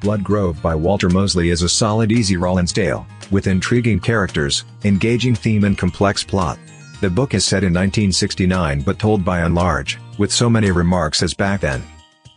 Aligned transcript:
Blood 0.00 0.22
Grove 0.22 0.62
by 0.62 0.76
Walter 0.76 1.08
Mosley 1.08 1.50
is 1.50 1.62
a 1.62 1.68
solid 1.68 2.12
Easy 2.12 2.36
Rawlins 2.36 2.72
tale, 2.72 3.04
with 3.32 3.48
intriguing 3.48 3.98
characters, 3.98 4.64
engaging 4.84 5.34
theme 5.34 5.64
and 5.64 5.76
complex 5.76 6.22
plot. 6.22 6.56
The 7.00 7.10
book 7.10 7.34
is 7.34 7.44
set 7.44 7.64
in 7.64 7.72
1969 7.72 8.82
but 8.82 9.00
told 9.00 9.24
by 9.24 9.40
and 9.40 9.56
large, 9.56 9.98
with 10.16 10.32
so 10.32 10.48
many 10.48 10.70
remarks 10.70 11.22
as 11.22 11.34
back 11.34 11.62
then. 11.62 11.82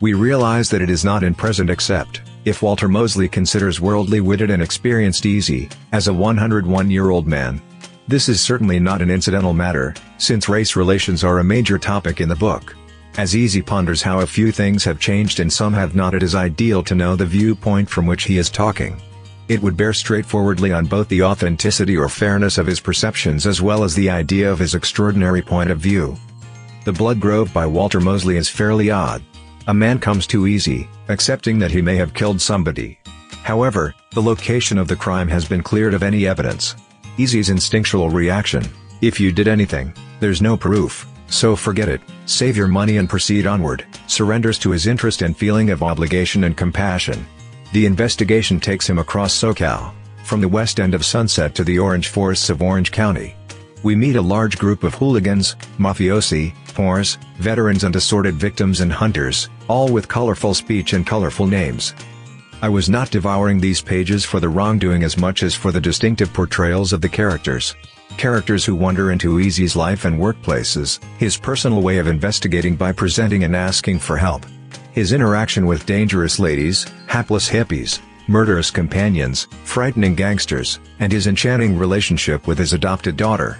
We 0.00 0.14
realize 0.14 0.70
that 0.70 0.80
it 0.80 0.88
is 0.88 1.04
not 1.04 1.22
in 1.22 1.34
present 1.34 1.68
except, 1.68 2.22
if 2.46 2.62
Walter 2.62 2.88
Mosley 2.88 3.28
considers 3.28 3.78
worldly 3.78 4.22
witted 4.22 4.50
and 4.50 4.62
experienced 4.62 5.26
easy, 5.26 5.68
as 5.92 6.08
a 6.08 6.12
101-year-old 6.12 7.26
man. 7.26 7.60
This 8.08 8.30
is 8.30 8.40
certainly 8.40 8.80
not 8.80 9.02
an 9.02 9.10
incidental 9.10 9.52
matter, 9.52 9.94
since 10.16 10.48
race 10.48 10.76
relations 10.76 11.22
are 11.24 11.40
a 11.40 11.44
major 11.44 11.78
topic 11.78 12.22
in 12.22 12.28
the 12.30 12.36
book. 12.36 12.74
As 13.16 13.34
Easy 13.34 13.60
ponders 13.60 14.02
how 14.02 14.20
a 14.20 14.26
few 14.26 14.52
things 14.52 14.84
have 14.84 15.00
changed 15.00 15.40
and 15.40 15.52
some 15.52 15.72
have 15.72 15.94
not 15.94 16.14
it 16.14 16.22
is 16.22 16.34
ideal 16.34 16.82
to 16.84 16.94
know 16.94 17.16
the 17.16 17.26
viewpoint 17.26 17.90
from 17.90 18.06
which 18.06 18.24
he 18.24 18.38
is 18.38 18.48
talking. 18.48 19.00
It 19.48 19.60
would 19.60 19.76
bear 19.76 19.92
straightforwardly 19.92 20.72
on 20.72 20.86
both 20.86 21.08
the 21.08 21.24
authenticity 21.24 21.96
or 21.96 22.08
fairness 22.08 22.56
of 22.56 22.68
his 22.68 22.78
perceptions 22.78 23.46
as 23.46 23.60
well 23.60 23.82
as 23.82 23.94
the 23.94 24.08
idea 24.08 24.50
of 24.50 24.60
his 24.60 24.76
extraordinary 24.76 25.42
point 25.42 25.70
of 25.70 25.80
view. 25.80 26.16
The 26.84 26.92
Blood 26.92 27.18
Grove 27.18 27.52
by 27.52 27.66
Walter 27.66 28.00
Mosley 28.00 28.36
is 28.36 28.48
fairly 28.48 28.90
odd. 28.90 29.22
A 29.66 29.74
man 29.74 29.98
comes 29.98 30.26
to 30.28 30.46
easy, 30.46 30.88
accepting 31.08 31.58
that 31.58 31.72
he 31.72 31.82
may 31.82 31.96
have 31.96 32.14
killed 32.14 32.40
somebody. 32.40 33.00
However, 33.42 33.94
the 34.12 34.22
location 34.22 34.78
of 34.78 34.86
the 34.86 34.96
crime 34.96 35.28
has 35.28 35.44
been 35.46 35.62
cleared 35.62 35.94
of 35.94 36.02
any 36.02 36.26
evidence. 36.26 36.76
Easy's 37.18 37.50
instinctual 37.50 38.08
reaction, 38.08 38.64
if 39.00 39.18
you 39.18 39.32
did 39.32 39.48
anything, 39.48 39.92
there's 40.20 40.40
no 40.40 40.56
proof, 40.56 41.06
so 41.30 41.56
forget 41.56 41.88
it, 41.88 42.00
save 42.26 42.56
your 42.56 42.68
money 42.68 42.98
and 42.98 43.08
proceed 43.08 43.46
onward, 43.46 43.86
surrenders 44.06 44.58
to 44.58 44.70
his 44.70 44.86
interest 44.86 45.22
and 45.22 45.36
feeling 45.36 45.70
of 45.70 45.82
obligation 45.82 46.44
and 46.44 46.56
compassion. 46.56 47.26
The 47.72 47.86
investigation 47.86 48.60
takes 48.60 48.88
him 48.88 48.98
across 48.98 49.34
SoCal, 49.34 49.94
from 50.24 50.40
the 50.40 50.48
west 50.48 50.80
end 50.80 50.92
of 50.92 51.04
Sunset 51.04 51.54
to 51.54 51.64
the 51.64 51.78
orange 51.78 52.08
forests 52.08 52.50
of 52.50 52.62
Orange 52.62 52.92
County. 52.92 53.36
We 53.82 53.96
meet 53.96 54.16
a 54.16 54.22
large 54.22 54.58
group 54.58 54.84
of 54.84 54.94
hooligans, 54.94 55.56
mafiosi, 55.78 56.52
whores, 56.74 57.16
veterans 57.38 57.84
and 57.84 57.96
assorted 57.96 58.34
victims 58.34 58.80
and 58.80 58.92
hunters, 58.92 59.48
all 59.68 59.90
with 59.90 60.08
colorful 60.08 60.52
speech 60.52 60.92
and 60.92 61.06
colorful 61.06 61.46
names. 61.46 61.94
I 62.62 62.68
was 62.68 62.90
not 62.90 63.10
devouring 63.10 63.58
these 63.58 63.80
pages 63.80 64.24
for 64.24 64.38
the 64.38 64.48
wrongdoing 64.48 65.02
as 65.02 65.16
much 65.16 65.42
as 65.42 65.54
for 65.54 65.72
the 65.72 65.80
distinctive 65.80 66.32
portrayals 66.32 66.92
of 66.92 67.00
the 67.00 67.08
characters. 67.08 67.74
Characters 68.16 68.64
who 68.64 68.74
wander 68.74 69.12
into 69.12 69.40
Easy's 69.40 69.76
life 69.76 70.04
and 70.04 70.18
workplaces, 70.18 71.02
his 71.18 71.36
personal 71.36 71.82
way 71.82 71.98
of 71.98 72.06
investigating 72.06 72.76
by 72.76 72.92
presenting 72.92 73.44
and 73.44 73.56
asking 73.56 73.98
for 73.98 74.16
help. 74.16 74.44
His 74.92 75.12
interaction 75.12 75.66
with 75.66 75.86
dangerous 75.86 76.38
ladies, 76.38 76.86
hapless 77.06 77.48
hippies, 77.48 78.00
murderous 78.26 78.70
companions, 78.70 79.48
frightening 79.64 80.14
gangsters, 80.14 80.80
and 80.98 81.10
his 81.10 81.26
enchanting 81.26 81.78
relationship 81.78 82.46
with 82.46 82.58
his 82.58 82.72
adopted 82.72 83.16
daughter. 83.16 83.58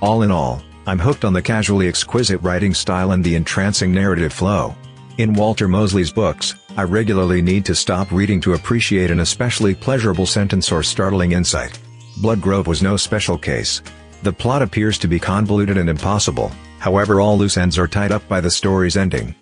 All 0.00 0.22
in 0.22 0.30
all, 0.30 0.62
I'm 0.86 0.98
hooked 0.98 1.24
on 1.24 1.32
the 1.32 1.42
casually 1.42 1.88
exquisite 1.88 2.40
writing 2.42 2.74
style 2.74 3.12
and 3.12 3.24
the 3.24 3.34
entrancing 3.34 3.92
narrative 3.92 4.32
flow. 4.32 4.74
In 5.18 5.32
Walter 5.32 5.66
Mosley's 5.66 6.12
books, 6.12 6.54
I 6.76 6.82
regularly 6.82 7.40
need 7.40 7.64
to 7.64 7.74
stop 7.74 8.12
reading 8.12 8.40
to 8.42 8.52
appreciate 8.52 9.10
an 9.10 9.20
especially 9.20 9.74
pleasurable 9.74 10.26
sentence 10.26 10.70
or 10.70 10.82
startling 10.82 11.32
insight. 11.32 11.78
Blood 12.16 12.40
Grove 12.40 12.66
was 12.66 12.82
no 12.82 12.96
special 12.96 13.38
case. 13.38 13.82
The 14.22 14.32
plot 14.32 14.62
appears 14.62 14.98
to 14.98 15.08
be 15.08 15.18
convoluted 15.18 15.76
and 15.76 15.88
impossible, 15.88 16.50
however 16.78 17.20
all 17.20 17.38
loose 17.38 17.56
ends 17.56 17.78
are 17.78 17.88
tied 17.88 18.12
up 18.12 18.26
by 18.28 18.40
the 18.40 18.50
story's 18.50 18.96
ending. 18.96 19.34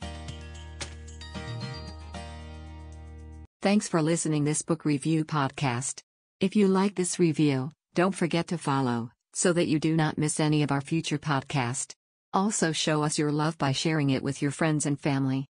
Thanks 3.63 3.89
for 3.89 4.03
listening 4.03 4.45
this 4.45 4.63
book 4.63 4.85
review 4.85 5.25
podcast. 5.25 6.03
If 6.39 6.55
you 6.55 6.69
like 6.69 6.97
this 6.97 7.19
review, 7.19 7.73
don't 7.95 8.15
forget 8.15 8.49
to 8.49 8.59
follow 8.59 9.11
so 9.35 9.53
that 9.53 9.67
you 9.67 9.81
do 9.81 9.97
not 9.97 10.17
miss 10.17 10.39
any 10.39 10.63
of 10.63 10.71
our 10.71 10.81
future 10.81 11.19
podcast. 11.19 11.95
Also 12.33 12.73
show 12.73 13.03
us 13.03 13.19
your 13.19 13.33
love 13.33 13.59
by 13.59 13.73
sharing 13.73 14.11
it 14.11 14.23
with 14.23 14.41
your 14.41 14.51
friends 14.53 14.87
and 14.87 14.99
family. 14.99 15.43